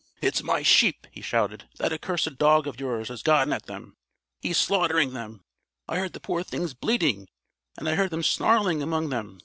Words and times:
"It's 0.19 0.41
my 0.41 0.63
sheep!" 0.63 1.05
he 1.11 1.21
shouted. 1.21 1.65
"That 1.77 1.93
accursed 1.93 2.39
dog 2.39 2.65
of 2.65 2.79
yours 2.79 3.09
has 3.09 3.21
gotten 3.21 3.53
at 3.53 3.67
them. 3.67 3.97
He's 4.41 4.57
slaughtering 4.57 5.13
them. 5.13 5.43
I 5.87 5.99
heard 5.99 6.13
the 6.13 6.19
poor 6.19 6.41
things 6.41 6.73
bleating 6.73 7.27
and 7.77 7.87
I 7.87 7.93
heard 7.93 8.11
him 8.11 8.23
snarling 8.23 8.81
among 8.81 9.09
them. 9.09 9.39